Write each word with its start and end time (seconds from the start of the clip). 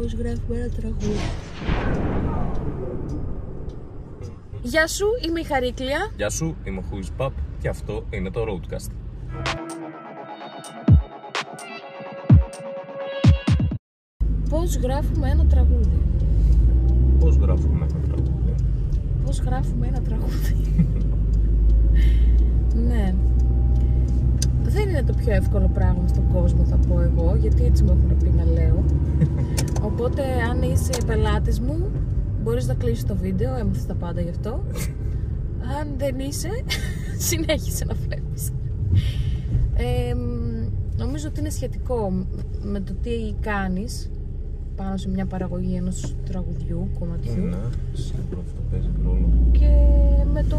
πώς 0.00 0.12
γράφουμε 0.12 0.58
ένα 0.58 0.68
τραγούδι. 0.68 1.18
Γεια 4.62 4.86
σου, 4.86 5.06
είμαι 5.26 5.40
η 5.40 5.44
Χαρίκλια. 5.44 6.12
Γεια 6.16 6.30
σου, 6.30 6.56
είμαι 6.64 6.78
ο 6.78 6.82
Χουις 6.90 7.10
Παπ 7.16 7.32
και 7.60 7.68
αυτό 7.68 8.06
είναι 8.10 8.30
το 8.30 8.44
Roadcast. 8.48 8.90
Πώς 14.48 14.76
γράφουμε 14.76 15.30
ένα 15.30 15.46
τραγούδι. 15.46 16.02
Πώς 17.18 17.36
γράφουμε 17.36 17.86
ένα 17.90 18.00
τραγούδι. 18.02 18.54
Πώς 19.24 19.38
γράφουμε 19.38 19.86
ένα 19.86 20.00
τραγούδι. 20.00 20.84
ναι. 22.88 23.14
Δεν 24.90 24.98
είναι 24.98 25.12
το 25.12 25.18
πιο 25.18 25.32
εύκολο 25.32 25.70
πράγμα 25.74 26.08
στον 26.08 26.32
κόσμο 26.32 26.64
θα 26.64 26.76
πω 26.76 27.00
εγώ, 27.00 27.36
γιατί 27.40 27.64
έτσι 27.64 27.82
μου 27.82 27.90
έχουν 27.90 28.16
πει 28.16 28.30
να 28.30 28.44
λέω. 28.44 28.84
Οπότε 29.88 30.22
αν 30.50 30.62
είσαι 30.62 30.92
πελάτης 31.06 31.60
μου, 31.60 31.90
μπορείς 32.42 32.66
να 32.66 32.74
κλείσεις 32.74 33.04
το 33.04 33.16
βίντεο, 33.16 33.56
έμαθες 33.56 33.86
τα 33.86 33.94
πάντα 33.94 34.20
γι' 34.20 34.28
αυτό. 34.28 34.62
Αν 35.80 35.88
δεν 35.96 36.18
είσαι, 36.18 36.48
συνέχισε 37.28 37.84
να 37.84 37.94
βλέπεις. 37.94 38.50
Ε, 39.74 40.14
νομίζω 40.96 41.28
ότι 41.28 41.40
είναι 41.40 41.50
σχετικό 41.50 42.26
με 42.62 42.80
το 42.80 42.92
τι 43.02 43.34
κάνεις 43.40 44.10
πάνω 44.76 44.96
σε 44.96 45.08
μια 45.08 45.26
παραγωγή 45.26 45.74
ενός 45.74 46.14
τραγουδιού, 46.24 46.88
κομματιού 46.98 47.32
Ναι, 47.32 47.56
σίγουρα 47.92 48.40
αυτό 48.46 48.60
παίζει 48.70 48.88
ρόλο. 49.04 49.28
και 49.52 49.68
με 50.32 50.42
το 50.42 50.58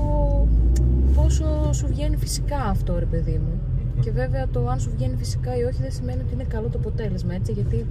πόσο 1.15 1.73
σου 1.73 1.87
βγαίνει 1.87 2.17
φυσικά 2.17 2.57
αυτό 2.57 2.99
ρε 2.99 3.05
παιδί 3.05 3.41
μου. 3.43 3.70
Και 4.01 4.11
βέβαια 4.11 4.47
το 4.47 4.67
αν 4.67 4.79
σου 4.79 4.91
βγαίνει 4.95 5.15
φυσικά 5.17 5.57
ή 5.57 5.63
όχι 5.63 5.81
δεν 5.81 5.91
σημαίνει 5.91 6.21
ότι 6.21 6.33
είναι 6.33 6.43
καλό 6.43 6.67
το 6.67 6.77
αποτέλεσμα 6.77 7.33
έτσι 7.33 7.51
γιατί 7.51 7.85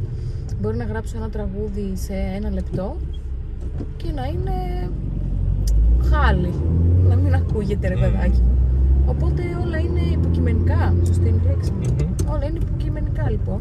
μπορεί 0.60 0.76
να 0.76 0.84
γράψω 0.84 1.16
ένα 1.16 1.30
τραγούδι 1.30 1.92
σε 1.96 2.14
ένα 2.36 2.50
λεπτό 2.50 2.96
και 3.96 4.10
να 4.12 4.24
είναι 4.26 4.88
χάλι, 6.10 6.52
να 7.08 7.16
μην 7.16 7.34
ακούγεται 7.34 7.88
ρε 7.88 7.94
Μμμ. 7.94 8.00
παιδάκι 8.00 8.40
μου. 8.40 8.58
Οπότε 9.06 9.42
όλα 9.64 9.78
είναι 9.78 10.00
υποκειμενικά, 10.00 10.94
σωστή 11.04 11.28
είναι 11.28 11.40
η 11.44 11.48
λέξη. 11.48 11.70
Μμμ. 11.72 12.30
Όλα 12.30 12.44
είναι 12.46 12.58
υποκειμενικά 12.62 13.30
λοιπόν. 13.30 13.60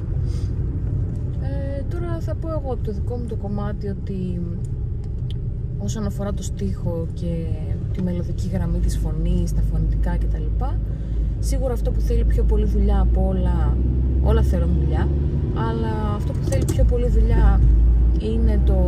Ε, 1.42 1.82
τώρα 1.90 2.20
θα 2.20 2.36
πω 2.36 2.50
εγώ 2.50 2.78
το 2.84 2.92
δικό 2.92 3.18
μου 3.18 3.26
το 3.26 3.36
κομμάτι 3.36 3.88
ότι 3.88 4.42
όσον 5.78 6.06
αφορά 6.06 6.34
το 6.34 6.44
στίχο 6.44 7.08
και 7.14 7.46
τη 8.00 8.06
μελωδική 8.06 8.50
γραμμή 8.54 8.80
της 8.80 8.98
φωνής, 8.98 9.54
τα 9.54 9.62
φωνητικά 9.72 10.18
κτλ. 10.18 10.66
Σίγουρα 11.40 11.74
αυτό 11.74 11.92
που 11.92 12.00
θέλει 12.00 12.24
πιο 12.24 12.44
πολύ 12.44 12.66
δουλειά 12.66 13.00
από 13.00 13.28
όλα, 13.28 13.78
όλα 14.24 14.42
θέλουν 14.42 14.70
δουλειά, 14.80 15.08
αλλά 15.68 16.16
αυτό 16.16 16.32
που 16.32 16.44
θέλει 16.50 16.66
πιο 16.66 16.84
πολύ 16.84 17.08
δουλειά 17.08 17.60
είναι 18.20 18.60
το 18.66 18.80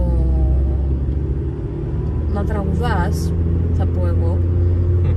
να 2.33 2.43
τραγουδάς, 2.43 3.31
θα 3.73 3.85
πω 3.85 4.07
εγώ, 4.07 4.37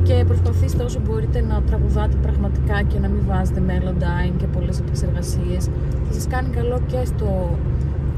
και 0.03 0.25
προσπαθήστε 0.27 0.83
όσο 0.83 1.01
μπορείτε 1.07 1.41
να 1.41 1.63
τραγουδάτε 1.63 2.17
πραγματικά 2.23 2.83
και 2.83 2.99
να 2.99 3.09
μην 3.09 3.23
βάζετε 3.27 3.63
melody 3.69 4.33
και 4.37 4.47
πολλές 4.47 4.79
επεξεργασίες. 4.79 5.65
Θα 6.07 6.13
σας 6.13 6.27
κάνει 6.27 6.49
καλό 6.49 6.81
και 6.87 7.05
στο 7.05 7.59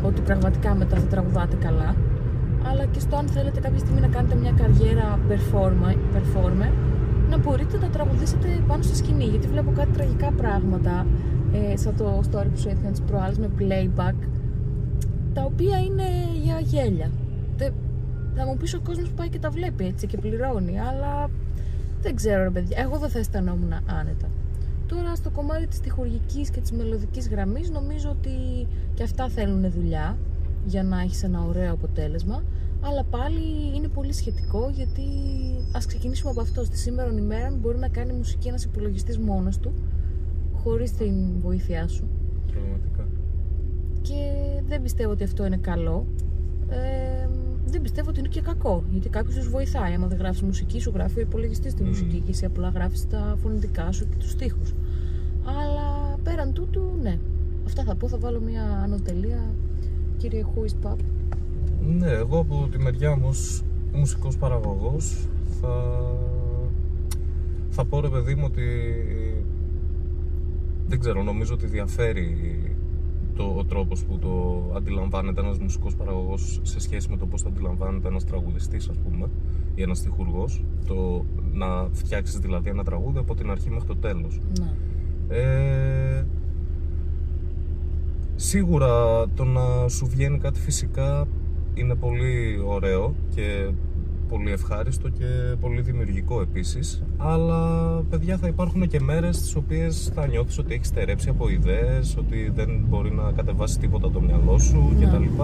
ότι 0.03 0.21
πραγματικά 0.21 0.75
μετά 0.75 0.97
θα 0.97 1.07
τραγουδάτε 1.07 1.57
καλά, 1.57 1.95
αλλά 2.71 2.85
και 2.85 3.01
στο 3.01 3.17
αν 3.17 3.29
θέλετε 3.29 3.61
κάποια 3.61 3.79
στιγμή 3.79 4.01
να 4.01 4.09
κάνετε 4.09 4.35
μια 4.35 4.53
καριέρα 4.57 5.19
performer, 5.29 5.97
performer 6.17 6.73
να 7.31 7.39
μπορείτε 7.39 7.79
να 7.79 7.89
τραγουδήσετε 7.89 8.49
πάνω 8.67 8.83
στη 8.83 8.97
σκηνή. 8.97 9.25
Γιατί 9.25 9.47
βλέπω 9.49 9.71
κάτι 9.73 9.91
τραγικά 9.91 10.33
πράγματα, 10.33 11.07
ε, 11.53 11.77
σαν 11.77 11.97
το 11.97 12.21
story 12.31 12.47
που 12.53 12.59
σου 12.59 12.69
έδειχαν 12.69 12.91
τις 12.91 13.01
προάλλες 13.01 13.39
με 13.39 13.49
playback, 13.59 14.15
τα 15.33 15.43
οποία 15.45 15.79
είναι 15.79 16.05
για 16.43 16.61
γέλια. 16.61 17.11
Τε- 17.57 17.73
θα 18.37 18.47
μου 18.47 18.57
πεις 18.57 18.75
ο 18.75 18.81
κόσμος 18.81 19.09
που 19.09 19.15
πάει 19.15 19.29
και 19.29 19.39
τα 19.39 19.51
βλέπει 19.51 19.85
έτσι 19.87 20.07
και 20.07 20.17
πληρώνει, 20.19 20.81
αλλά 20.81 21.31
δεν 22.03 22.15
ξέρω 22.15 22.43
ρε 22.43 22.51
παιδιά, 22.51 22.77
εγώ 22.81 22.99
δεν 22.99 23.09
θα 23.09 23.19
αισθανόμουν 23.19 23.73
άνετα. 23.73 24.27
Τώρα 24.87 25.15
στο 25.15 25.31
κομμάτι 25.31 25.67
της 25.67 25.81
τυχουργικής 25.81 26.51
και 26.51 26.61
της 26.61 26.73
μελωδικής 26.73 27.29
γραμμής 27.29 27.71
νομίζω 27.71 28.11
ότι 28.11 28.67
και 28.95 29.03
αυτά 29.03 29.29
θέλουν 29.29 29.71
δουλειά 29.71 30.17
για 30.67 30.83
να 30.83 31.01
έχεις 31.01 31.23
ένα 31.23 31.45
ωραίο 31.49 31.73
αποτέλεσμα 31.73 32.43
αλλά 32.81 33.05
πάλι 33.05 33.41
είναι 33.77 33.89
πολύ 33.89 34.13
σχετικό 34.13 34.71
γιατί 34.75 35.03
ας 35.73 35.87
ξεκινήσουμε 35.87 36.31
από 36.31 36.41
αυτός 36.41 36.67
στη 36.67 36.77
σήμερα 36.77 37.13
ημέρα 37.19 37.51
μπορεί 37.61 37.79
να 37.79 37.89
κάνει 37.89 38.13
μουσική 38.13 38.49
ένας 38.49 38.65
υπολογιστής 38.65 39.19
μόνος 39.19 39.59
του 39.59 39.73
χωρίς 40.55 40.93
την 40.93 41.15
βοήθειά 41.41 41.89
σου 41.89 42.09
Πραγματικά. 42.53 43.07
και 44.03 44.31
δεν 44.69 44.83
πιστεύω 44.83 45.11
ότι 45.11 45.25
αυτό 45.25 45.47
είναι 45.47 45.57
καλό. 45.57 46.07
Ε, 46.69 47.29
δεν 47.67 47.81
πιστεύω 47.83 48.09
ότι 48.11 48.19
είναι 48.19 48.29
και 48.29 48.41
κακό. 48.41 48.85
Γιατί 48.91 49.09
κάποιος 49.09 49.45
σου 49.45 49.51
βοηθάει. 49.51 49.95
Άμα 49.95 50.07
δεν 50.07 50.19
γράφεις 50.19 50.43
μουσική, 50.43 50.81
σου 50.81 50.91
γράφει 50.95 51.19
ο 51.19 51.21
υπολογιστής 51.21 51.75
τη 51.75 51.83
Μμμ. 51.83 51.89
μουσική 51.89 52.21
και 52.21 52.31
εσύ 52.31 52.45
απλά 52.45 52.69
γράφεις 52.69 53.07
τα 53.09 53.37
φωνητικά 53.43 53.93
σου 53.93 54.09
και 54.09 54.17
τους 54.19 54.31
στίχους. 54.31 54.75
Αλλά 55.45 56.17
πέραν 56.23 56.53
τούτου, 56.53 56.83
ναι. 57.03 57.19
Αυτά 57.67 57.83
θα 57.85 57.95
πω. 57.95 58.09
Θα 58.09 58.19
βάλω 58.19 58.41
μια 58.41 58.63
ανωτελεία. 58.85 59.51
Κύριε 60.17 60.43
Χούις 60.43 60.75
Παπ. 60.75 60.99
Ναι, 61.99 62.11
εγώ 62.11 62.39
από 62.39 62.69
τη 62.71 62.79
μεριά 62.79 63.17
μου 63.17 63.27
ως 63.29 63.63
μουσικός 63.93 64.37
παραγωγός 64.37 65.27
θα, 65.61 66.03
θα 67.71 67.85
πω 67.85 68.01
ρε 68.01 68.09
παιδί 68.09 68.35
μου 68.35 68.43
ότι 68.47 68.63
δεν 70.89 71.01
ξέρω, 71.01 71.23
νομίζω 71.23 71.55
ότι 71.55 71.67
διαφέρει 71.67 72.37
το, 73.35 73.55
ο 73.59 73.65
τρόπος 73.65 74.05
που 74.05 74.19
το 74.19 74.63
αντιλαμβάνεται 74.77 75.41
ένας 75.41 75.59
μουσικός 75.59 75.97
παραγωγός 75.97 76.61
σε 76.63 76.81
σχέση 76.81 77.11
με 77.11 77.17
το 77.17 77.27
πώς 77.27 77.43
το 77.43 77.49
αντιλαμβάνεται 77.49 78.09
ένας 78.09 78.25
τραγουδιστής 78.25 78.89
ας 78.89 78.97
πούμε 78.99 79.29
ή 79.75 79.83
ένας 79.83 80.01
τυχουργός 80.03 80.65
το 80.87 81.25
να 81.53 81.89
φτιάξεις 81.93 82.39
δηλαδή 82.39 82.69
ένα 82.69 82.85
τραγούδι 82.85 83.19
από 83.19 83.35
την 83.35 83.51
αρχή 83.51 83.71
μέχρι 83.71 83.87
το 83.87 83.97
τέλος 83.97 84.41
Ναι. 84.61 84.75
ε, 85.29 85.96
σίγουρα 88.47 89.25
το 89.35 89.45
να 89.45 89.89
σου 89.89 90.07
βγαίνει 90.07 90.39
κάτι 90.39 90.61
φυσικά 90.61 91.27
είναι 91.75 91.95
πολύ 91.95 92.63
ωραίο 92.67 93.15
και 93.35 93.71
πολύ 94.29 94.53
ευχάριστο 94.53 95.09
και 95.09 95.25
πολύ 95.61 95.81
δημιουργικό 95.81 96.41
επίσης 96.41 97.03
αλλά 97.17 97.61
παιδιά 98.11 98.37
θα 98.37 98.47
υπάρχουν 98.47 98.89
και 98.89 99.01
μέρες 99.01 99.41
τις 99.41 99.57
οποίες 99.57 100.13
θα 100.15 100.27
νιώθεις 100.27 100.59
ότι 100.59 100.75
έχεις 100.75 100.87
στερέψει 100.87 101.29
από 101.29 101.49
ιδέες 101.49 102.17
ότι 102.19 102.53
δεν 102.55 102.85
μπορεί 102.89 103.13
να 103.13 103.33
κατεβάσεις 103.37 103.77
τίποτα 103.77 104.11
το 104.11 104.21
μυαλό 104.21 104.59
σου 104.59 104.93
Ναι. 104.99 105.07
κτλ 105.07 105.43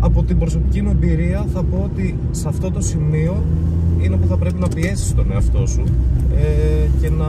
από 0.00 0.22
την 0.22 0.38
προσωπική 0.38 0.82
μου 0.82 0.90
εμπειρία 0.90 1.46
θα 1.52 1.62
πω 1.62 1.82
ότι 1.84 2.18
σε 2.30 2.48
αυτό 2.48 2.70
το 2.70 2.80
σημείο 2.80 3.42
είναι 4.02 4.16
που 4.16 4.26
θα 4.26 4.36
πρέπει 4.36 4.60
να 4.60 4.68
πιέσεις 4.68 5.14
τον 5.14 5.32
εαυτό 5.32 5.66
σου 5.66 5.82
ε, 6.36 6.88
και 7.00 7.10
να, 7.10 7.26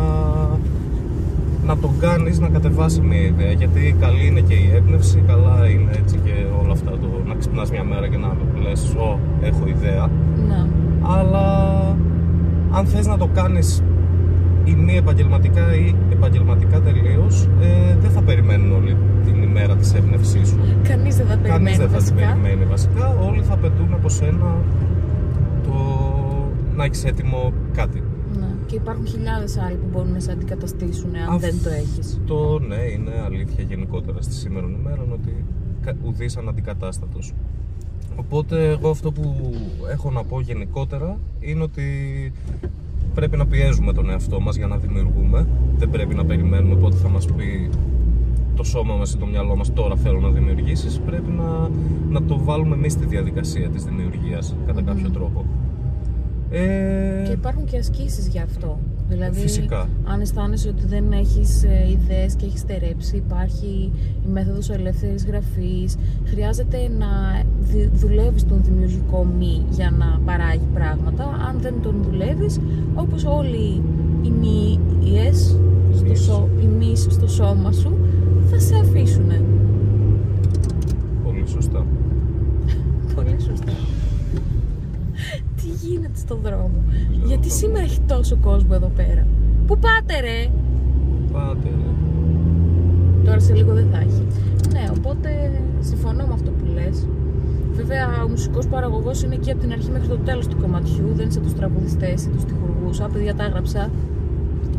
να 1.70 1.78
τον 1.78 1.92
κάνεις 2.00 2.40
να 2.40 2.50
κατεβάσει 2.50 3.02
μια 3.02 3.22
ιδέα 3.22 3.52
γιατί 3.52 3.96
καλή 4.00 4.26
είναι 4.28 4.40
και 4.40 4.54
η 4.54 4.72
έμπνευση, 4.76 5.24
καλά 5.28 5.70
είναι 5.70 5.92
έτσι 6.02 6.18
και 6.26 6.34
όλα 6.62 6.72
αυτά 6.72 6.92
το 6.92 7.08
να 7.28 7.36
ξυπνάς 7.36 7.72
μια 7.72 7.84
μέρα 7.84 8.08
και 8.08 8.18
να 8.18 8.30
λες 8.64 8.96
«Ω, 8.98 9.20
έχω 9.42 9.64
ιδέα» 9.68 10.10
Ναι. 10.48 10.66
αλλά 11.02 11.46
αν 12.72 12.86
θες 12.86 13.08
να 13.08 13.18
το 13.18 13.30
κάνεις 13.34 13.84
ή 14.64 14.72
μη 14.74 14.96
επαγγελματικά 14.98 15.76
ή 15.76 15.96
επαγγελματικά 16.12 16.80
τελείως 16.80 17.50
ε, 17.62 17.96
δεν 18.02 18.12
θα 18.12 18.22
περιμένουν 18.22 18.72
όλη 18.72 18.96
την 19.26 19.44
ημέρα 19.44 19.76
της 19.76 19.94
έμπνευσής 19.94 20.48
σου 20.48 20.58
Κανείς 20.84 21.16
δεν 21.18 21.26
θα 21.28 21.36
Κανείς 21.36 21.50
περιμένει 21.52 21.78
δεν 21.78 21.90
θα 21.90 21.98
την 21.98 22.16
βασικά. 22.16 22.38
περιμένει 22.40 22.66
βασικά. 22.70 23.16
Όλοι 23.30 23.42
θα 23.44 23.56
πετούν 23.58 23.94
από 23.94 24.10
σένα 24.10 24.56
το 25.64 25.74
να 26.76 26.84
έχεις 26.84 27.04
έτοιμο 27.06 27.54
κάτι. 27.74 28.04
Ναι. 28.38 28.48
Και 28.66 28.76
υπάρχουν 28.76 29.08
χιλιάδες 29.08 29.58
άλλοι 29.58 29.76
που 29.76 29.88
μπορούν 29.92 30.12
να 30.12 30.20
σε 30.20 30.32
αντικαταστήσουν 30.32 31.16
αν 31.30 31.40
δεν 31.40 31.56
το 31.64 31.70
έχεις. 31.70 32.08
Αυτό 32.08 32.60
ναι, 32.68 32.76
είναι 32.76 33.12
αλήθεια 33.26 33.64
γενικότερα 33.64 34.22
στη 34.22 34.34
σήμερα 34.34 34.68
ημέρα 34.80 35.02
ότι 35.14 35.44
κα- 35.82 35.96
ουδής 36.06 36.38
αναντικατάστατος. 36.38 37.34
Οπότε 38.16 38.70
εγώ 38.70 38.90
αυτό 38.90 39.12
που 39.12 39.54
έχω 39.92 40.12
να 40.12 40.24
πω 40.24 40.42
γενικότερα 40.42 41.18
είναι 41.40 41.64
ότι 41.64 41.84
πρέπει 43.14 43.38
να 43.38 43.46
πιέζουμε 43.46 43.94
τον 43.94 44.10
εαυτό 44.10 44.40
μας 44.40 44.56
για 44.56 44.68
να 44.68 44.78
δημιουργούμε. 44.78 45.48
Δεν 45.78 45.90
πρέπει 45.90 46.16
να 46.16 46.26
περιμένουμε 46.26 46.76
πότε 46.76 46.96
θα 46.96 47.10
μας 47.10 47.26
πει 47.26 47.70
το 48.56 48.64
σώμα 48.64 48.96
μας 48.96 49.14
ή 49.14 49.18
το 49.18 49.26
μυαλό 49.26 49.56
μας 49.56 49.74
τώρα 49.74 49.96
θέλω 49.96 50.20
να 50.20 50.30
δημιουργήσεις. 50.30 51.00
Πρέπει 51.00 51.32
να, 51.32 51.70
να 52.10 52.24
το 52.24 52.40
βάλουμε 52.44 52.76
εμείς 52.76 52.92
στη 52.94 53.06
διαδικασία 53.06 53.70
της 53.70 53.84
δημιουργίας 53.84 54.56
κατά 54.66 54.82
κάποιο 54.82 55.10
τρόπο. 55.10 55.46
Ε, 56.52 57.24
Και 57.26 57.32
υπάρχουν 57.32 57.66
και 57.66 57.78
ασκήσεις 57.78 58.28
για 58.28 58.44
αυτό. 58.44 58.80
Δηλαδή, 59.10 59.40
Φυσικά. 59.40 59.90
αν 60.06 60.22
αισθάνεσαι 60.22 60.68
ότι 60.70 60.86
δεν 60.88 61.12
έχεις 61.12 61.64
ε, 61.64 61.88
ιδέες 61.90 62.34
και 62.36 62.46
έχεις 62.46 62.60
στερέψει, 62.60 63.16
υπάρχει 63.16 63.92
η 64.26 64.28
μέθοδος 64.32 64.70
ελεύθερης 64.70 65.26
γραφής. 65.26 65.96
Χρειάζεται 66.26 66.78
να 66.98 67.08
δι- 67.62 67.90
δουλεύεις 67.94 68.46
τον 68.48 68.62
δημιουργικό 68.64 69.26
μη 69.40 69.62
για 69.70 69.94
να 69.98 70.20
παράγει 70.26 70.68
πράγματα. 70.74 71.24
Αν 71.24 71.58
δεν 71.62 71.74
τον 71.82 71.96
δουλεύεις, 72.10 72.60
όπως 72.96 73.26
όλοι 73.26 73.82
οι 74.22 74.30
μυίες 74.40 75.58
στο, 75.94 76.06
Μυς. 76.10 76.20
σω- 76.22 76.48
οι 76.62 76.66
μυς 76.66 77.08
στο 77.10 77.28
σώμα 77.28 77.72
σου, 77.72 77.98
θα 78.52 78.60
σε 78.60 78.76
αφήσουνε. 78.76 79.09
Στο 86.30 86.40
δρόμο. 86.44 86.80
Γιατί 87.26 87.50
σήμερα 87.52 87.84
έχει 87.84 88.00
τόσο 88.14 88.36
κόσμο 88.42 88.74
εδώ 88.80 88.92
πέρα. 88.96 89.24
Πού 89.68 89.74
πάτε 89.86 90.16
ρε! 90.28 90.40
Πάτε, 91.34 91.70
ρε. 91.80 91.90
Τώρα 93.26 93.40
σε 93.40 93.54
λίγο 93.54 93.74
δεν 93.74 93.88
θα 93.92 93.98
έχει. 93.98 94.24
Ναι, 94.74 94.84
οπότε 94.98 95.30
συμφωνώ 95.80 96.24
με 96.30 96.34
αυτό 96.34 96.50
που 96.52 96.66
λες. 96.74 97.08
Βέβαια, 97.80 98.06
ο 98.26 98.28
μουσικός 98.28 98.68
παραγωγός 98.68 99.24
είναι 99.24 99.36
εκεί 99.36 99.52
από 99.52 99.60
την 99.60 99.72
αρχή 99.72 99.90
μέχρι 99.92 100.08
το 100.08 100.18
τέλος 100.18 100.48
του 100.48 100.58
κομματιού. 100.62 101.06
Δεν 101.16 101.24
είναι 101.26 101.32
σαν 101.34 101.44
τους 101.44 101.54
τραγουδιστές 101.54 102.24
ή 102.26 102.30
τους 102.30 102.44
τυχουργούς. 102.46 103.00
Α, 103.00 103.08
παιδιά, 103.14 103.36
τα 103.36 103.44
έγραψα. 103.44 103.90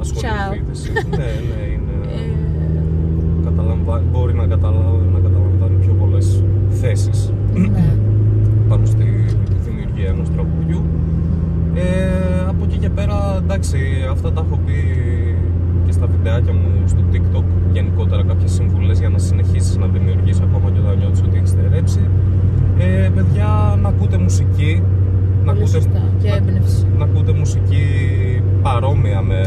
Ασχοληθείτε 0.01 0.71
εσείς. 0.73 0.93
ναι, 1.11 1.31
ναι, 1.51 1.63
είναι. 1.75 1.95
Ε, 2.17 2.31
καταλαμβα- 3.45 4.03
Μπορεί 4.13 4.35
να, 4.35 4.47
καταλάβει, 4.47 5.07
να 5.15 5.19
καταλαμβάνει 5.27 5.77
πιο 5.85 5.93
πολλές 6.01 6.43
θέσεις 6.71 7.33
ναι. 7.55 7.85
πάνω 8.69 8.87
στη 8.87 9.05
δημιουργία 9.65 10.09
ενός 10.09 10.29
τραγουδιού. 10.31 10.83
Ε, 11.75 12.49
από 12.49 12.65
εκεί 12.65 12.79
και 12.79 12.91
πέρα, 12.91 13.40
εντάξει, 13.53 13.79
αυτά 14.11 14.33
τα 14.33 14.45
έχω 14.47 14.59
πει 14.67 14.79
και 15.87 15.93
στα 15.93 16.07
βιντεάκια 16.07 16.53
μου 16.53 16.69
στο 16.87 16.99
TikTok 17.13 17.45
γενικότερα 17.73 18.23
κάποιες 18.23 18.51
συμβουλές 18.53 18.99
για 18.99 19.09
να 19.09 19.19
συνεχίσεις 19.19 19.77
να 19.77 19.87
δημιουργείς 19.87 20.41
ακόμα 20.41 20.71
και 20.71 20.79
όταν 20.85 20.99
νιώθεις 20.99 21.23
ότι 21.23 21.37
έχεις 21.37 21.49
στερέψει. 21.51 22.01
Ε, 22.79 23.09
παιδιά, 23.15 23.79
να 23.83 23.89
ακούτε 23.89 24.19
μουσική, 24.19 24.83
να 25.45 25.53
Πολύ 25.53 25.63
ακούτε, 25.63 25.71
σωστά. 25.81 26.03
Και 26.23 26.29
να- 26.29 26.37
έμπνευση. 26.37 26.87
να 26.99 27.05
ακούτε 27.05 27.33
μουσική 27.33 27.85
παρόμοια 28.63 29.21
με 29.23 29.41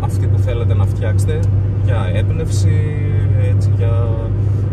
αυτή 0.00 0.26
που 0.26 0.38
θέλετε 0.38 0.74
να 0.74 0.84
φτιάξετε 0.84 1.38
για 1.84 2.10
έμπνευση, 2.14 2.74
έτσι, 3.50 3.70
για, 3.76 4.08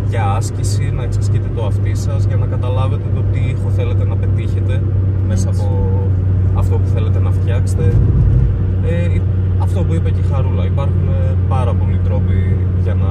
για 0.09 0.23
άσκηση, 0.31 0.91
να 0.95 1.03
εξασκείτε 1.03 1.47
το 1.55 1.65
αυτί 1.65 1.95
σας 1.95 2.25
για 2.25 2.35
να 2.35 2.45
καταλάβετε 2.45 3.03
το 3.15 3.21
τι 3.31 3.39
ήχο 3.39 3.69
θέλετε 3.69 4.03
να 4.05 4.15
πετύχετε 4.15 4.81
μέσα 5.27 5.49
Έτσι. 5.49 5.61
από 5.65 6.02
αυτό 6.55 6.77
που 6.77 6.87
θέλετε 6.87 7.19
να 7.19 7.31
φτιάξετε. 7.31 7.83
Ε, 8.85 9.19
αυτό 9.59 9.83
που 9.83 9.93
είπε 9.93 10.09
και 10.11 10.19
η 10.19 10.23
Χαρούλα, 10.31 10.65
υπάρχουν 10.65 11.07
ε, 11.07 11.35
πάρα 11.47 11.73
πολλοί 11.73 11.99
τρόποι 12.03 12.57
για 12.83 12.93
να 12.93 13.09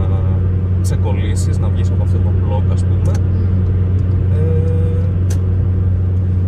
ξεκολλήσεις, 0.82 1.58
να 1.58 1.68
βγεις 1.68 1.90
από 1.90 2.02
αυτό 2.02 2.18
το 2.18 2.30
μπλοκ 2.38 2.72
ας 2.72 2.84
πούμε. 2.84 3.12
Ε, 4.34 5.04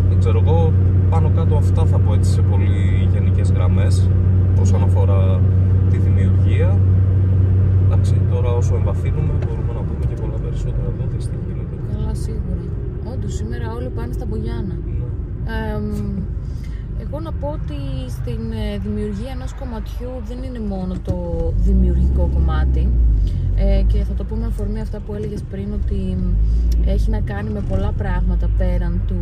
δεν 0.09 0.19
ξέρω 0.19 0.43
εγώ, 0.47 0.73
πάνω 1.11 1.31
κάτω 1.37 1.57
αυτά 1.57 1.85
θα 1.85 1.99
πω 1.99 2.15
έτσι 2.15 2.31
σε 2.31 2.41
πολύ 2.43 3.09
γενικές 3.13 3.51
γραμμές 3.53 4.09
όσον 4.61 4.79
Ναι. 4.79 4.85
αφορά 4.85 5.41
τη 5.91 5.97
δημιουργία. 5.99 6.79
Εντάξει, 7.87 8.15
τώρα 8.33 8.51
όσο 8.53 8.75
εμβαθύνουμε 8.77 9.33
μπορούμε 9.47 9.73
να 9.79 9.81
πούμε 9.87 10.05
και 10.09 10.21
πολλά 10.23 10.37
περισσότερα 10.45 10.87
εδώ, 10.95 11.05
δεις 11.13 11.27
τι 11.27 11.37
γίνεται. 11.47 11.75
Καλά, 11.93 12.15
σίγουρα. 12.15 12.63
Όντως, 13.13 13.35
σήμερα 13.35 13.67
όλοι 13.77 13.89
πάνε 13.97 14.13
στα 14.13 14.27
Μπογιάννα. 14.29 14.75
Ναι. 14.85 14.93
Εμ, 15.77 15.87
εγώ 17.07 17.21
να 17.21 17.33
πω 17.33 17.49
ότι 17.49 18.11
στην 18.11 18.53
ε, 18.53 18.79
δημιουργία 18.79 19.31
ενός 19.31 19.55
κομματιού 19.55 20.11
δεν 20.25 20.43
είναι 20.43 20.61
μόνο 20.61 20.95
το 21.05 21.17
δημιουργικό 21.57 22.31
κομμάτι 22.33 22.89
ε, 23.57 23.83
και 23.87 24.05
θα 24.05 24.15
το 24.15 24.25
πούμε 24.25 24.41
με 24.41 24.47
αφορμή 24.47 24.81
αυτά 24.81 24.99
που 25.01 25.15
έλεγες 25.15 25.43
πριν 25.51 25.73
ότι 25.73 26.17
έχει 26.85 27.11
να 27.11 27.21
κάνει 27.21 27.51
με 27.51 27.61
πολλά 27.69 27.93
πράγματα 27.93 28.51
πέραν 28.59 29.01
του 29.07 29.21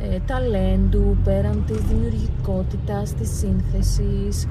ε, 0.00 0.18
ταλέντου, 0.26 1.16
πέραν 1.24 1.64
της 1.66 1.80
δημιουργικότητας, 1.80 3.14
της 3.14 3.30
σύνθεσης, 3.38 4.46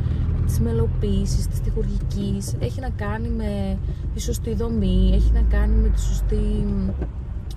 της 0.46 0.60
μελοποίησης, 0.60 1.48
της 1.48 1.60
τυχουργικής. 1.60 2.56
Έχει 2.60 2.80
να 2.80 2.90
κάνει 2.90 3.30
με 3.30 3.78
τη 4.14 4.22
σωστή 4.22 4.54
δομή, 4.54 5.12
έχει 5.14 5.32
να 5.34 5.42
κάνει 5.42 5.76
με 5.76 5.90
τη 5.90 6.02
σωστή 6.02 6.66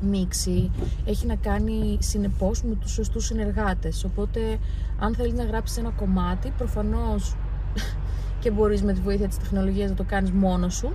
μίξη, 0.05 0.71
έχει 1.05 1.27
να 1.27 1.35
κάνει 1.35 1.99
συνεπώς 2.01 2.63
με 2.63 2.75
τους 2.75 2.93
σωστούς 2.93 3.25
συνεργάτες. 3.25 4.05
Οπότε, 4.05 4.59
αν 4.99 5.15
θέλεις 5.15 5.33
να 5.33 5.45
γράψεις 5.45 5.77
ένα 5.77 5.91
κομμάτι, 5.91 6.53
προφανώς 6.57 7.37
και 8.41 8.51
μπορείς 8.51 8.83
με 8.83 8.93
τη 8.93 9.01
βοήθεια 9.01 9.29
της 9.29 9.39
τεχνολογίας 9.39 9.91
να 9.91 9.97
το 9.97 10.05
κάνεις 10.05 10.31
μόνος 10.31 10.75
σου. 10.75 10.93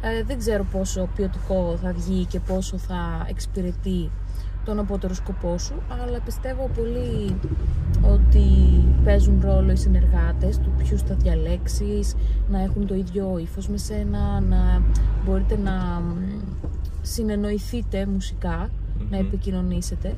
Ε, 0.00 0.22
δεν 0.22 0.38
ξέρω 0.38 0.64
πόσο 0.64 1.08
ποιοτικό 1.16 1.78
θα 1.82 1.92
βγει 1.92 2.24
και 2.24 2.40
πόσο 2.40 2.78
θα 2.78 3.26
εξυπηρετεί 3.28 4.10
τον 4.66 4.78
απότερο 4.78 5.14
σκοπό 5.14 5.58
σου, 5.58 5.74
αλλά 6.02 6.20
πιστεύω 6.20 6.70
πολύ 6.76 7.36
ότι 8.02 8.44
παίζουν 9.04 9.40
ρόλο 9.44 9.72
οι 9.72 9.76
συνεργάτες, 9.76 10.58
του 10.58 10.72
ποιους 10.76 11.02
θα 11.02 11.14
διαλέξεις, 11.14 12.14
να 12.48 12.62
έχουν 12.62 12.86
το 12.86 12.94
ίδιο 12.94 13.38
ύφος 13.38 13.68
με 13.68 13.76
σένα, 13.76 14.40
να 14.40 14.82
μπορείτε 15.24 15.58
να 15.58 15.72
μ, 15.72 16.16
συνεννοηθείτε 17.06 18.06
μουσικά, 18.06 18.70
να 19.10 19.16
Μμμ. 19.16 19.26
επικοινωνήσετε. 19.26 20.08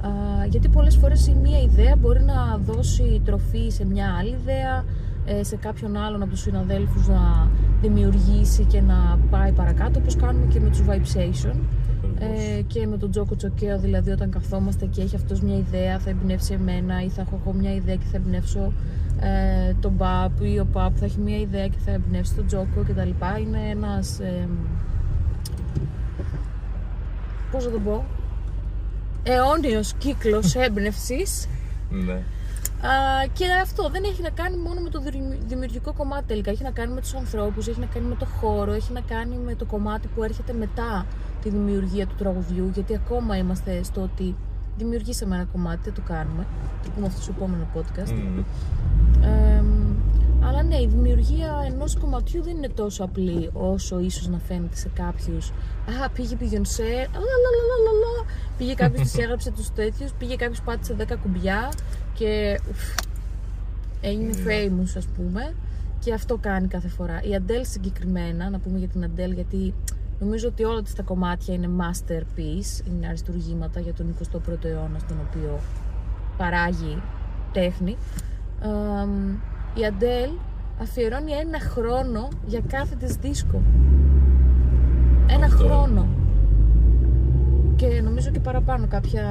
Α, 0.00 0.10
γιατί 0.50 0.68
πολλές 0.68 0.96
φορές 0.96 1.26
η 1.26 1.36
μία 1.42 1.60
ιδέα 1.60 1.96
μπορεί 1.96 2.22
να 2.22 2.58
δώσει 2.58 3.20
τροφή 3.24 3.70
σε 3.70 3.84
μια 3.84 4.16
άλλη 4.18 4.36
ιδέα, 4.42 4.84
ε, 5.24 5.44
σε 5.44 5.56
κάποιον 5.56 5.96
άλλον 5.96 6.22
από 6.22 6.30
τους 6.30 6.40
συναδέλφους 6.40 7.08
να 7.08 7.50
δημιουργήσει 7.80 8.64
και 8.64 8.80
να 8.80 9.18
πάει 9.30 9.52
παρακάτω, 9.52 9.98
όπως 10.00 10.16
κάνουμε 10.16 10.46
και 10.52 10.60
με 10.60 10.68
τους 10.68 10.82
Vibesation. 10.88 11.56
Ε, 12.18 12.62
και 12.62 12.86
με 12.86 12.96
τον 12.96 13.10
Τζόκο 13.10 13.36
Τσοκέο, 13.36 13.78
δηλαδή 13.78 14.10
όταν 14.10 14.30
καθόμαστε 14.30 14.86
και 14.86 15.02
έχει 15.02 15.16
αυτός 15.16 15.40
μια 15.40 15.56
ιδέα 15.56 15.98
θα 15.98 16.10
εμπνεύσει 16.10 16.52
εμένα 16.52 17.02
ή 17.02 17.08
θα 17.08 17.20
έχω 17.20 17.40
εγώ 17.42 17.52
μια 17.52 17.74
ιδέα 17.74 17.94
και 17.94 18.04
θα 18.10 18.16
εμπνεύσω 18.16 18.72
ε, 19.20 19.72
τον 19.80 19.96
Παπ 19.96 20.40
ή 20.40 20.58
ο 20.58 20.66
Παπ 20.72 20.92
θα 20.98 21.04
έχει 21.04 21.20
μια 21.20 21.38
ιδέα 21.38 21.68
και 21.68 21.76
θα 21.84 21.90
εμπνεύσει 21.90 22.34
τον 22.34 22.46
Τζόκο 22.46 22.80
κτλ. 22.88 23.10
Είναι 23.40 23.58
ένας, 23.70 24.20
ε, 24.20 24.48
πώς 27.52 27.64
να 27.64 27.70
το 27.70 27.78
πω, 27.78 28.04
αιώνιος 29.22 29.92
κύκλος 29.98 30.54
έμπνευσης 30.66 31.48
Ναι. 31.90 32.12
Α, 32.88 33.26
και 33.32 33.44
αυτό 33.62 33.88
δεν 33.88 34.02
έχει 34.04 34.22
να 34.22 34.30
κάνει 34.30 34.56
μόνο 34.56 34.80
με 34.80 34.88
το 34.88 35.00
δημιου- 35.00 35.38
δημιουργικό 35.46 35.92
κομμάτι 35.92 36.24
τελικά. 36.26 36.50
Έχει 36.50 36.62
να 36.62 36.70
κάνει 36.70 36.92
με 36.92 37.00
τους 37.00 37.14
ανθρώπους, 37.14 37.68
έχει 37.68 37.80
να 37.80 37.86
κάνει 37.86 38.06
με 38.06 38.14
το 38.14 38.26
χώρο, 38.26 38.72
έχει 38.72 38.92
να 38.92 39.00
κάνει 39.00 39.36
με 39.44 39.54
το 39.54 39.64
κομμάτι 39.64 40.08
που 40.14 40.22
έρχεται 40.22 40.52
μετά 40.52 41.06
τη 41.42 41.48
δημιουργία 41.50 42.06
του 42.06 42.14
τραγουδιού. 42.18 42.70
Γιατί 42.74 42.94
ακόμα 42.94 43.36
είμαστε 43.36 43.82
στο 43.82 44.00
ότι 44.02 44.34
δημιουργήσαμε 44.78 45.34
ένα 45.34 45.44
κομμάτι, 45.52 45.80
δεν 45.84 45.92
το 45.94 46.00
κάνουμε. 46.08 46.46
Το 46.84 46.90
πούμε 46.94 47.06
αυτό 47.06 47.20
στο 47.22 47.32
επόμενο 47.36 47.66
podcast. 47.74 48.10
Μμμ. 48.12 48.38
Ε, 49.24 49.62
αλλά 50.44 50.62
ναι, 50.62 50.76
η 50.76 50.86
δημιουργία 50.86 51.64
ενός 51.66 51.96
κομματιού 51.96 52.42
δεν 52.42 52.56
είναι 52.56 52.68
τόσο 52.68 53.04
απλή 53.04 53.50
όσο 53.52 54.00
ίσως 54.00 54.28
να 54.28 54.38
φαίνεται 54.38 54.76
σε 54.76 54.90
κάποιους. 54.94 55.50
Α, 56.04 56.10
πήγε 56.10 56.36
Beyoncé, 56.40 56.92
λαλαλαλαλα, 57.12 58.14
πήγε 58.58 58.74
κάποιος 58.74 59.02
της 59.10 59.18
έγραψε 59.18 59.50
τους 59.50 59.72
τέτοιους, 59.72 60.12
πήγε 60.12 60.36
κάποιος 60.36 60.60
πάτησε 60.60 60.96
10 60.98 61.14
κουμπιά 61.22 61.72
και 62.14 62.60
ουφ, 62.70 62.94
έγινε 64.00 64.32
famous 64.46 64.92
ας 64.96 65.06
πούμε 65.06 65.54
και 65.98 66.12
αυτό 66.14 66.36
κάνει 66.36 66.68
κάθε 66.68 66.88
φορά. 66.88 67.22
Η 67.22 67.34
Αντέλ 67.34 67.64
συγκεκριμένα, 67.66 68.50
να 68.50 68.58
πούμε 68.58 68.78
για 68.78 68.88
την 68.88 69.04
Αντέλ 69.04 69.32
γιατί 69.32 69.74
νομίζω 70.20 70.48
ότι 70.48 70.64
όλα 70.64 70.82
της 70.82 70.94
τα 70.94 71.02
κομμάτια 71.02 71.54
είναι 71.54 71.68
masterpiece, 71.80 72.86
είναι 72.86 73.06
αριστουργήματα 73.06 73.80
για 73.80 73.94
τον 73.94 74.14
21ο 74.18 74.64
αιώνα 74.64 74.98
στον 74.98 75.16
οποίο 75.28 75.60
παράγει 76.36 77.02
τέχνη. 77.52 77.96
Εμ, 78.62 79.34
η 79.74 79.84
Αντέλ 79.86 80.30
αφιερώνει 80.80 81.32
ένα 81.32 81.60
χρόνο 81.60 82.28
για 82.46 82.60
κάθε 82.66 82.94
της 82.94 83.14
δίσκο. 83.16 83.62
Ένα 85.26 85.44
Αυτό. 85.44 85.64
χρόνο. 85.64 86.08
Και 87.76 88.00
νομίζω 88.04 88.30
και 88.30 88.40
παραπάνω 88.40 88.86
κάποια 88.88 89.22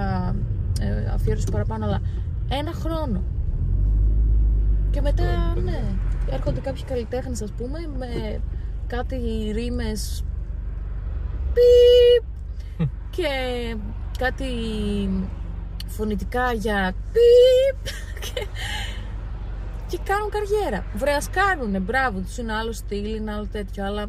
ε, 0.81 1.11
αφιέρωση 1.13 1.47
παραπάνω, 1.51 1.85
αλλά 1.85 1.99
ένα 2.49 2.71
χρόνο. 2.73 3.21
Και 4.91 5.01
μετά, 5.01 5.23
Ε, 5.23 5.51
παιδιά. 5.53 5.71
ναι, 5.71 5.81
έρχονται 6.31 6.59
κάποιοι 6.59 6.83
καλλιτέχνες, 6.83 7.41
ας 7.41 7.51
πούμε, 7.51 7.79
με 7.97 8.39
κάτι 8.87 9.15
ρήμες 9.53 10.23
πιπ 11.53 12.23
και 13.09 13.27
κάτι 14.17 14.45
φωνητικά 15.87 16.53
για 16.53 16.93
πιπ 17.11 17.93
και, 19.91 19.97
και 19.97 20.03
κάνουν 20.03 20.29
καριέρα. 20.29 20.85
Βρε, 20.95 21.13
ας 21.13 21.29
κάνουνε, 21.29 21.79
μπράβο, 21.79 22.19
τους 22.19 22.37
είναι 22.37 22.53
άλλο 22.53 22.71
στυλ, 22.71 23.15
είναι 23.15 23.31
άλλο 23.33 23.47
τέτοιο, 23.47 23.85
αλλά 23.85 24.05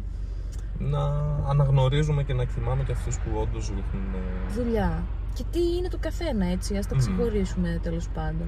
Να 0.77 1.03
αναγνωρίζουμε 1.49 2.23
και 2.23 2.33
να 2.33 2.41
εκτιμάμε 2.41 2.83
και 2.83 2.91
αυτούς 2.91 3.19
που 3.19 3.29
όντως 3.33 3.67
ρίχνουν 3.67 4.13
ε, 4.13 4.53
δουλειά. 4.53 5.03
Και 5.33 5.43
τι 5.51 5.75
είναι 5.77 5.87
το 5.87 5.97
καθένα, 5.99 6.45
έτσι, 6.45 6.77
ας 6.77 6.87
τα 6.87 6.95
Μμμ. 6.95 7.01
ξεχωρίσουμε 7.01 7.79
τέλος 7.83 8.09
πάντων. 8.09 8.47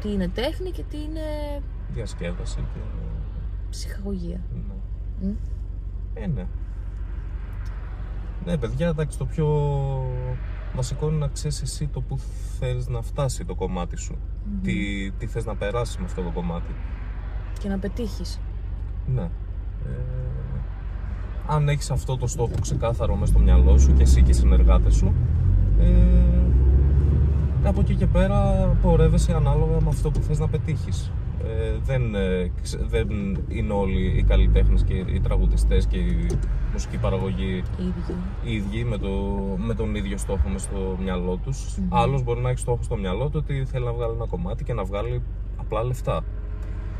Τι 0.00 0.12
είναι 0.12 0.28
τέχνη 0.28 0.70
και 0.70 0.82
τι 0.90 0.96
είναι 0.96 1.20
διασκέδαση 1.88 2.56
και... 2.56 2.80
ψυχαγωγία. 3.70 4.40
Ναι. 4.52 5.28
Μμ. 5.28 5.34
Ε, 6.14 6.26
ναι. 6.26 6.46
Ναι, 8.44 8.56
παιδιά, 8.56 8.88
εντάξει, 8.88 9.18
το 9.18 9.24
πιο 9.24 9.46
βασικό 10.74 11.08
είναι 11.08 11.16
να 11.16 11.28
ξέρεις 11.28 11.62
εσύ 11.62 11.86
το 11.86 12.00
που 12.00 12.18
θέλεις 12.58 12.88
να 12.88 13.02
φτάσει 13.02 13.44
το 13.44 13.54
κομμάτι 13.54 13.96
σου. 13.96 14.16
Τι, 14.62 15.10
τι 15.10 15.26
θες 15.26 15.44
να 15.44 15.54
περάσεις 15.54 15.98
με 15.98 16.04
αυτό 16.04 16.22
το 16.22 16.30
κομμάτι. 16.30 16.74
Και 17.58 17.68
να 17.68 17.78
πετύχεις. 17.78 18.40
Ναι. 19.14 19.22
Ε, 19.86 20.02
αν 21.46 21.68
έχεις 21.68 21.90
αυτό 21.90 22.16
το 22.16 22.26
στόχο 22.26 22.54
ξεκάθαρο 22.60 23.14
μέσα 23.14 23.32
στο 23.32 23.38
μυαλό 23.40 23.78
σου 23.78 23.92
και 23.92 24.02
εσύ 24.02 24.22
και 24.22 24.30
οι 24.30 24.34
συνεργάτες 24.34 24.94
σου, 24.94 25.14
ε, 25.78 25.88
Από 27.64 27.80
εκεί 27.80 27.94
και 27.94 28.06
πέρα 28.06 28.66
πορεύεσαι 28.82 29.32
ανάλογα 29.32 29.80
με 29.80 29.88
αυτό 29.88 30.10
που 30.10 30.20
θες 30.20 30.38
να 30.38 30.48
πετύχεις. 30.48 31.10
Ε, 31.46 31.78
δεν, 31.84 32.14
ε, 32.14 32.50
ξε- 32.62 32.84
δεν 32.88 33.08
είναι 33.48 33.72
όλοι 33.72 34.18
οι 34.18 34.22
καλλιτέχνες 34.22 34.82
και 34.84 34.94
οι 34.94 35.20
τραγουδιστές 35.20 35.86
και 35.86 35.96
η 35.96 36.26
μουσική 36.72 36.96
παραγωγή 36.98 37.62
Οι 37.78 37.82
ίδιοι. 37.82 38.14
οι 38.44 38.52
ίδιοι 38.54 38.84
με, 38.84 38.98
το, 38.98 39.08
με 39.56 39.74
τον 39.74 39.94
ίδιο 39.94 40.18
στόχο 40.18 40.48
μες 40.48 40.62
στο 40.62 40.96
μυαλό 41.02 41.36
τους. 41.44 41.76
Μμμ. 41.78 41.86
Άλλος 41.94 42.22
μπορεί 42.22 42.40
να 42.40 42.48
έχει 42.50 42.58
στόχο 42.58 42.82
στο 42.82 42.96
μυαλό 42.96 43.24
του 43.28 43.40
ότι 43.42 43.64
θέλει 43.64 43.84
να 43.84 43.92
βγάλει 43.92 44.12
ένα 44.14 44.26
κομμάτι 44.26 44.64
και 44.64 44.72
να 44.72 44.84
βγάλει 44.84 45.22
απλά 45.56 45.82
λεφτά. 45.84 46.20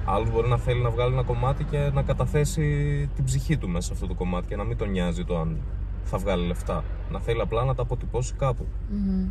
Άλλος 0.05 0.31
μπορεί 0.31 0.49
να 0.49 0.57
θέλει 0.59 0.83
να 0.83 0.91
βγάλει 0.91 1.13
ένα 1.13 1.23
κομμάτι 1.23 1.65
και 1.65 1.91
να 1.95 2.03
καταθέσει 2.03 2.65
την 3.15 3.25
ψυχή 3.25 3.57
του 3.57 3.69
μέσα 3.69 3.87
σε 3.87 3.93
αυτό 3.93 4.07
το 4.07 4.15
κομμάτι 4.15 4.47
και 4.47 4.57
να 4.57 4.65
μην 4.65 4.77
τον 4.77 4.91
νοιάζει 4.91 5.25
το 5.25 5.39
αν 5.39 5.57
θα 6.05 6.19
βγάλει 6.19 6.47
λεφτά. 6.47 6.85
Να 7.11 7.19
θέλει 7.21 7.41
απλά 7.41 7.65
να 7.65 7.75
τα 7.75 7.83
αποτυπώσει 7.83 8.35
κάπου. 8.39 8.67
Μμμ. 8.91 9.27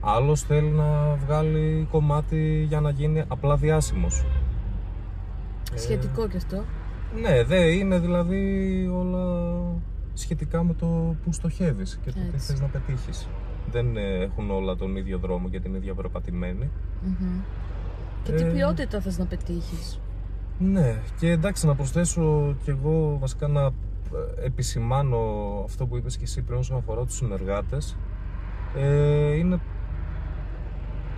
Άλλος 0.00 0.42
θέλει 0.42 0.68
να 0.68 1.14
βγάλει 1.26 1.86
κομμάτι 1.90 2.64
για 2.68 2.80
να 2.80 2.90
γίνει 2.90 3.22
απλά 3.28 3.56
διάσημος. 3.56 4.24
Ε, 5.74 5.78
Σχετικό 5.78 6.28
και 6.28 6.36
αυτό. 6.36 6.64
Ναι, 7.20 7.44
δε 7.44 7.72
είναι 7.72 7.98
δηλαδή 7.98 8.40
όλα 8.94 9.54
σχετικά 10.14 10.64
με 10.64 10.74
το 10.74 11.14
που 11.24 11.32
στοχεύεις 11.32 11.98
και 12.04 12.10
το 12.10 12.18
τι 12.20 12.26
Έτσι. 12.34 12.50
θες 12.52 12.60
να 12.60 12.66
πετύχεις. 12.66 13.28
Δεν 13.70 13.96
ε, 13.96 14.22
έχουν 14.22 14.50
όλα 14.50 14.76
τον 14.76 14.96
ίδιο 14.96 15.18
δρόμο 15.18 15.48
και 15.48 15.60
την 15.60 15.74
ίδια 15.74 15.94
περπατημένη. 15.94 16.70
Μμμ. 17.02 17.40
Και 18.22 18.32
τι 18.32 18.42
Ε, 18.42 18.46
ποιότητα 18.50 19.00
θες 19.00 19.18
να 19.18 19.24
πετύχεις. 19.24 20.00
Ναι, 20.58 21.00
και 21.18 21.30
εντάξει 21.30 21.66
να 21.66 21.74
προσθέσω 21.74 22.54
κι 22.62 22.70
εγώ 22.70 23.16
βασικά 23.20 23.48
να 23.48 23.62
ε, 23.62 23.70
επισημάνω 24.44 25.18
αυτό 25.64 25.86
που 25.86 25.96
είπες 25.96 26.16
και 26.16 26.24
εσύ 26.24 26.42
πριν 26.42 26.58
όσον 26.58 26.76
αφορά 26.76 27.04
τους 27.04 27.14
συνεργάτες. 27.16 27.96
Ε, 28.76 29.34
είναι 29.36 29.58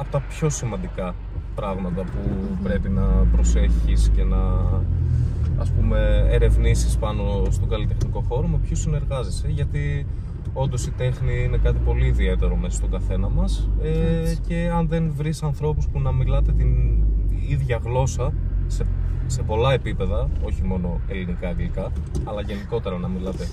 από 0.00 0.10
τα 0.10 0.20
πιο 0.20 0.48
σημαντικά 0.50 1.14
πράγματα 1.54 2.02
που 2.02 2.18
Μμμ. 2.28 2.62
πρέπει 2.62 2.88
να 2.88 3.02
προσέχεις 3.32 4.10
και 4.14 4.24
να 4.24 4.38
ας 5.58 5.70
πούμε 5.70 6.26
ερευνήσεις 6.30 6.96
πάνω 6.96 7.44
στον 7.50 7.68
καλλιτεχνικό 7.68 8.24
χώρο 8.28 8.46
με 8.46 8.58
ποιους 8.58 8.80
συνεργάζεσαι 8.80 9.48
γιατί 9.48 10.06
όντως 10.52 10.86
η 10.86 10.90
τέχνη 10.90 11.42
είναι 11.44 11.56
κάτι 11.56 11.78
πολύ 11.84 12.06
ιδιαίτερο 12.06 12.56
μέσα 12.56 12.76
στον 12.76 12.90
καθένα 12.90 13.28
μας 13.28 13.70
ε, 13.82 14.20
Έτσι. 14.20 14.38
και 14.46 14.70
αν 14.74 14.88
δεν 14.88 15.12
βρεις 15.16 15.42
ανθρώπους 15.42 15.88
που 15.88 16.00
να 16.00 16.12
μιλάτε 16.12 16.52
την 16.52 17.02
ίδια 17.48 17.80
γλώσσα 17.84 18.32
σε, 18.66 18.84
σε 19.26 19.42
πολλά 19.42 19.72
επίπεδα, 19.72 20.28
όχι 20.42 20.62
μόνο 20.62 21.00
ελληνικά, 21.08 21.48
αγγλικά 21.48 21.92
αλλά 22.24 22.40
γενικότερα 22.40 22.98
να 22.98 23.08
μιλάτε 23.08 23.48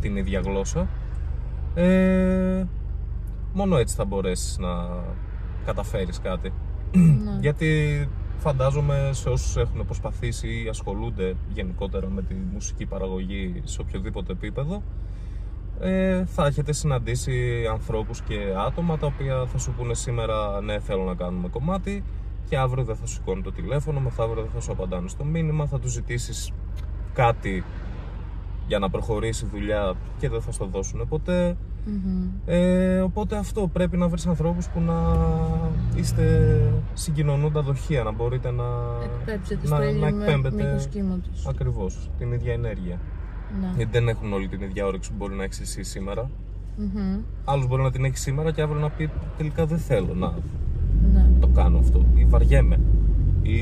την 0.00 0.16
ίδια 0.16 0.40
γλώσσα 0.40 0.88
ε, 1.74 2.66
μόνο 3.52 3.76
έτσι 3.76 3.94
θα 3.94 4.04
μπορέσεις 4.04 4.58
να 4.58 4.68
καταφέρεις 5.62 6.20
κάτι 6.20 6.52
Ναι. 6.92 7.38
γιατί 7.40 8.08
φαντάζομαι 8.38 9.10
σε 9.12 9.28
όσους 9.28 9.56
έχουν 9.56 9.84
προσπαθήσει 9.84 10.62
ή 10.64 10.68
ασχολούνται 10.68 11.34
γενικότερα 11.52 12.08
με 12.08 12.22
τη 12.22 12.34
μουσική 12.52 12.86
παραγωγή 12.86 13.62
σε 13.64 13.80
οποιοδήποτε 13.80 14.32
επίπεδο 14.32 14.82
ε, 15.80 16.24
θα 16.24 16.46
έχετε 16.46 16.72
συναντήσει 16.72 17.66
ανθρώπους 17.70 18.20
και 18.20 18.38
άτομα 18.66 18.98
τα 18.98 19.06
οποία 19.06 19.46
θα 19.46 19.58
σου 19.58 19.72
πούνε 19.76 19.94
σήμερα 19.94 20.60
ναι 20.60 20.78
θέλω 20.80 21.02
να 21.02 21.14
κάνουμε 21.14 21.48
κομμάτι 21.48 22.04
και 22.48 22.58
αύριο 22.58 22.84
δεν 22.84 22.96
θα 22.96 23.06
σου 23.06 23.14
σηκώνει 23.14 23.42
το 23.42 23.52
τηλέφωνο, 23.52 24.00
μεθαύριο 24.00 24.42
δεν 24.42 24.50
θα 24.54 24.60
σου 24.60 24.72
απαντάνε 24.72 25.08
στο 25.08 25.24
μήνυμα, 25.24 25.66
θα 25.66 25.78
τους 25.78 25.92
ζητήσεις 25.92 26.52
κάτι 27.12 27.64
για 28.66 28.78
να 28.78 28.90
προχωρήσει 28.90 29.44
η 29.44 29.48
δουλειά 29.52 29.94
και 30.18 30.28
δεν 30.28 30.40
θα 30.40 30.52
στο 30.52 30.66
δώσουν 30.66 31.08
ποτέ. 31.08 31.56
Μμμ. 31.86 32.28
Ε, 32.46 33.00
οπότε 33.00 33.36
αυτό 33.36 33.68
πρέπει 33.72 33.96
να 33.96 34.08
βρεις 34.08 34.26
ανθρώπους 34.26 34.68
που 34.68 34.80
να 34.80 34.94
είστε 35.96 36.24
συγκοινωνούντα 36.94 37.60
δοχεία, 37.62 38.02
να 38.02 38.12
μπορείτε 38.12 38.50
να, 38.50 38.64
Εκπέμψετε 39.04 39.60
να, 39.62 39.66
στο 39.66 39.76
να 39.76 39.84
ίδιο 39.84 40.00
με- 40.00 40.08
εκπέμπετε 40.08 40.64
μήκος 40.64 40.86
κύματος. 40.86 41.46
ακριβώς 41.48 42.10
την 42.18 42.32
ίδια 42.32 42.52
ενέργεια. 42.52 42.98
Ναι. 43.60 43.66
Γιατί 43.76 43.92
δεν 43.92 44.08
έχουν 44.08 44.32
όλοι 44.32 44.48
την 44.48 44.60
ίδια 44.62 44.86
όρεξη 44.86 45.10
που 45.10 45.16
μπορεί 45.18 45.34
να 45.34 45.44
έχεις 45.44 45.60
εσύ 45.60 45.82
σήμερα. 45.82 46.30
Μμμ. 46.76 47.18
Άλλος 47.44 47.66
μπορεί 47.66 47.82
να 47.82 47.90
την 47.90 48.04
έχεις 48.04 48.20
σήμερα 48.20 48.52
και 48.52 48.62
αύριο 48.62 48.80
να 48.80 48.90
πει 48.90 49.10
τελικά 49.36 49.66
δεν 49.66 49.78
θέλω 49.78 50.14
να 50.14 50.34
Ναι. 51.12 51.30
το 51.40 51.46
κάνω 51.46 51.78
αυτό 51.78 52.04
ή 52.14 52.24
βαριέμαι 52.24 52.80
ή 53.42 53.58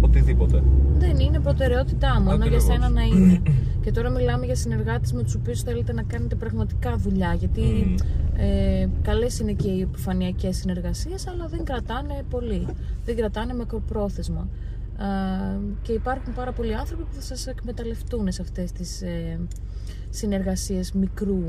οτιδήποτε. 0.00 0.62
Δεν 0.98 1.18
είναι 1.18 1.40
προτεραιότητά 1.40 2.20
μου, 2.20 2.30
ενώ 2.30 2.46
για 2.46 2.56
Ακριβώς. 2.56 2.62
σένα 2.62 2.88
να 2.88 3.02
είναι. 3.02 3.42
και 3.82 3.90
τώρα 3.92 4.10
μιλάμε 4.10 4.44
για 4.46 4.54
συνεργάτες 4.54 5.12
με 5.12 5.22
τους 5.22 5.34
οποίους 5.34 5.62
θέλετε 5.62 5.92
να 5.92 6.02
κάνετε 6.02 6.34
πραγματικά 6.34 6.96
δουλειά. 6.96 7.34
Γιατί 7.34 7.60
Μμμ. 7.60 7.94
ε, 8.36 8.88
καλές 9.02 9.38
είναι 9.38 9.52
και 9.52 9.68
οι 9.68 9.80
επιφανειακές 9.80 10.56
συνεργασίες, 10.56 11.26
αλλά 11.26 11.46
δεν 11.46 11.64
κρατάνε 11.64 12.22
πολύ. 12.30 12.66
Δεν 13.04 13.16
κρατάνε 13.16 13.54
μακροπρόθεσμα. 13.54 14.48
Ε, 14.98 15.58
και 15.82 15.92
υπάρχουν 15.92 16.34
πάρα 16.34 16.52
πολλοί 16.52 16.74
άνθρωποι 16.74 17.02
που 17.02 17.12
θα 17.14 17.20
σας 17.20 17.46
εκμεταλλευτούν 17.46 18.32
σε 18.32 18.42
αυτές 18.42 18.72
τις 18.72 19.02
ε, 19.02 19.40
συνεργασίες 20.10 20.92
μικρού 20.92 21.42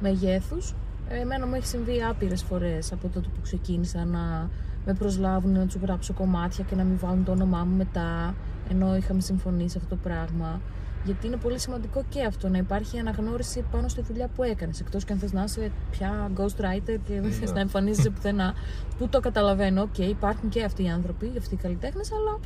μεγέθους. 0.00 0.74
Ε, 1.08 1.20
Εμένα 1.20 1.46
μου 1.46 1.54
έχει 1.54 1.66
συμβεί 1.66 2.02
άπειρες 2.10 2.42
φορές 2.42 2.92
από 2.92 3.08
τότε 3.08 3.26
που 3.34 3.40
ξεκίνησα 3.42 4.04
να 4.04 4.50
με 4.88 4.94
προσλάβουν 4.94 5.52
να 5.52 5.66
τους 5.66 5.74
γράψω 5.74 6.12
κομμάτια 6.12 6.64
και 6.64 6.74
να 6.74 6.84
μην 6.84 6.98
βάλουν 6.98 7.24
το 7.24 7.32
όνομά 7.32 7.64
μου 7.64 7.76
μετά 7.76 8.34
ενώ 8.70 8.96
είχαμε 8.96 9.20
συμφωνήσει 9.20 9.76
αυτό 9.78 9.88
το 9.94 10.00
πράγμα. 10.02 10.60
Γιατί 11.04 11.26
είναι 11.26 11.36
πολύ 11.36 11.58
σημαντικό 11.58 12.04
και 12.08 12.24
αυτό 12.24 12.48
να 12.48 12.58
υπάρχει 12.58 12.98
αναγνώριση 12.98 13.64
πάνω 13.70 13.88
στη 13.88 14.02
δουλειά 14.02 14.28
που 14.28 14.42
έκανες. 14.42 14.80
Εκτός 14.80 15.04
και 15.04 15.12
αν 15.12 15.18
θες 15.18 15.32
να 15.32 15.42
είσαι 15.44 15.70
πια 15.90 16.30
ghostwriter 16.36 16.96
και 17.06 17.20
δεν 17.20 17.30
θες 17.32 17.48
Ναι. 17.48 17.54
να 17.54 17.60
εμφανίζεσαι 17.60 18.10
πουθενά. 18.10 18.54
Που 18.98 19.08
το 19.08 19.20
καταλαβαίνω, 19.20 19.82
οκ, 19.82 19.98
υπάρχουν 19.98 20.48
και 20.48 20.64
αυτοί 20.64 20.82
οι 20.84 20.88
άνθρωποι, 20.88 21.32
αυτοί 21.38 21.54
οι 21.54 21.58
καλλιτέχνες, 21.58 22.10
αλλά. 22.12 22.38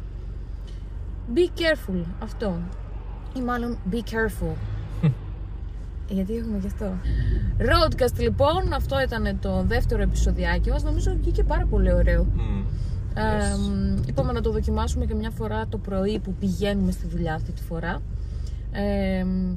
Be 1.35 1.61
careful, 1.61 2.05
αυτό. 2.23 2.59
Ή 3.37 3.41
μάλλον 3.41 3.79
be 3.91 3.97
careful. 3.97 4.55
Γιατί 6.09 6.35
έχουμε 6.37 6.59
γι' 6.59 6.67
αυτό. 6.67 6.93
Roadcast 7.59 8.19
λοιπόν, 8.21 8.73
αυτό 8.73 9.01
ήταν 9.01 9.39
το 9.41 9.63
δεύτερο 9.63 10.03
επεισοδιάκι 10.03 10.71
μας. 10.71 10.83
Νομίζω 10.83 11.15
βγήκε 11.21 11.45
πάρα 11.45 11.67
πολύ 11.67 11.93
ωραίο. 11.93 12.25
Μμ. 12.25 12.59
Ε, 13.15 13.21
Yes. 13.23 13.59
μ, 13.59 14.03
είπαμε 14.09 14.33
να 14.33 14.41
το 14.41 14.51
δοκιμάσουμε 14.51 15.05
και 15.05 15.15
μια 15.15 15.31
φορά 15.31 15.67
το 15.67 15.79
πρωί 15.79 16.19
που 16.19 16.35
πηγαίνουμε 16.35 16.93
στη 16.93 17.07
δουλειά 17.07 17.35
αυτή 17.35 17.53
τη 17.53 17.63
φορά. 17.63 18.03
Ε, 18.73 19.25
μ, 19.25 19.57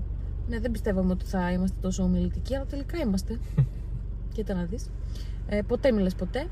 ναι, 0.49 0.59
δεν 0.59 0.71
πιστεύαμε 0.71 1.11
ότι 1.11 1.25
θα 1.25 1.51
είμαστε 1.51 1.77
τόσο 1.81 2.03
ομιλητικοί, 2.03 2.55
αλλά 2.55 2.65
τελικά 2.65 2.97
είμαστε. 2.97 3.39
Κοίτα 4.33 4.53
να 4.53 4.63
δεις. 4.63 4.89
Ε, 5.47 5.61
ποτέ 5.67 5.91
μιλες 5.91 6.15
ποτέ. 6.15 6.47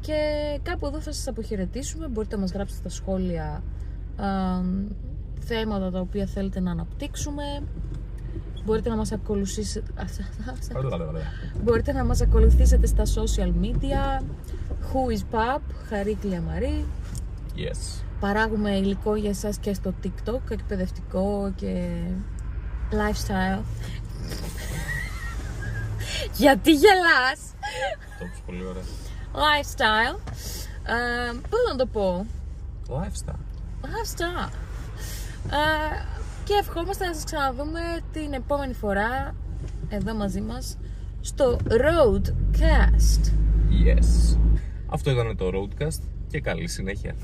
Και 0.00 0.14
κάπου 0.62 0.86
εδώ 0.86 1.00
θα 1.00 1.12
σας 1.12 1.26
αποχαιρετήσουμε. 1.28 2.08
Μπορείτε 2.08 2.34
να 2.34 2.40
μας 2.40 2.52
γράψετε 2.52 2.80
στα 2.88 2.88
σχόλια 2.88 3.62
α, 4.16 4.26
μ, 4.62 4.86
θέματα 5.40 5.90
τα 5.90 6.00
οποία 6.00 6.26
θέλετε 6.26 6.60
να 6.60 6.70
αναπτύξουμε. 6.70 7.42
Μπορείτε 8.64 8.88
να 8.88 8.96
μας 8.96 9.12
ακολουθήσετε... 9.12 9.92
Μπορείτε 11.62 11.92
να 11.92 12.04
μας 12.04 12.20
ακολουθήσετε 12.20 12.86
στα 12.86 13.02
social 13.04 13.52
media 13.64 14.22
Who 14.92 15.16
is 15.16 15.20
Pub, 15.34 15.60
Χαρίκλια 15.88 16.40
Μαρή 16.40 16.84
Yes. 17.56 18.02
Παράγουμε 18.20 18.70
υλικό 18.76 19.16
για 19.16 19.30
εσάς 19.30 19.58
και 19.58 19.74
στο 19.74 19.94
TikTok, 20.02 20.50
εκπαιδευτικό 20.50 21.52
και 21.56 21.90
lifestyle 22.90 23.60
Γιατί 26.40 26.72
γελάς; 26.72 27.40
Αυτό 28.12 28.24
που 28.24 28.24
είναι 28.24 28.32
πολύ 28.46 28.64
ωραία. 28.64 28.82
Lifestyle 29.32 30.18
ε, 30.86 31.32
Πώς 31.50 31.60
να 31.70 31.76
το 31.76 31.86
πω; 31.86 32.26
Lifestyle. 32.88 33.38
Lifestyle 33.82 34.50
ε, 35.50 35.54
Και 36.44 36.54
ευχόμαστε 36.60 37.06
να 37.06 37.14
σας 37.14 37.24
ξαναδούμε 37.24 37.80
την 38.12 38.32
επόμενη 38.32 38.72
φορά 38.74 39.34
Εδώ 39.88 40.14
μαζί 40.14 40.40
μας 40.40 40.78
Στο 41.20 41.58
Roadcast 41.68 43.32
Yes. 43.86 44.38
Αυτό 44.86 45.10
ήταν 45.10 45.36
το 45.36 45.50
Roadcast 45.54 46.00
και 46.28 46.40
καλή 46.40 46.68
συνέχεια. 46.68 47.14